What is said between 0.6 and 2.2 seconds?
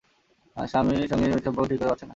স্বামীর সঙ্গে মেয়েটির সম্পর্ক তিনি ঠিক ধরতে পারছেন না।